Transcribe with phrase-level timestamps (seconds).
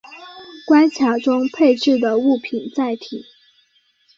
[0.65, 3.23] 关卡中配置的物品载体。